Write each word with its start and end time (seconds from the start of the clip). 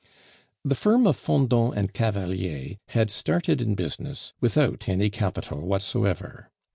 The 0.65 0.73
firm 0.73 1.05
of 1.05 1.15
Fendant 1.15 1.77
and 1.77 1.93
Cavalier 1.93 2.77
had 2.87 3.11
started 3.11 3.61
in 3.61 3.75
business 3.75 4.33
without 4.41 4.89
any 4.89 5.11
capital 5.11 5.61
whatsoever. 5.67 6.49